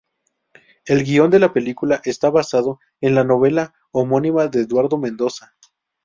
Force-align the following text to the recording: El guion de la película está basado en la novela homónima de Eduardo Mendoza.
El 0.85 1.03
guion 1.05 1.29
de 1.29 1.37
la 1.37 1.53
película 1.53 2.01
está 2.05 2.31
basado 2.31 2.79
en 3.01 3.13
la 3.13 3.23
novela 3.23 3.75
homónima 3.91 4.47
de 4.47 4.61
Eduardo 4.61 4.97
Mendoza. 4.97 5.53